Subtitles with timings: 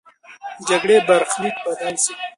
[0.57, 2.13] د جګړې برخلیک بدل سو.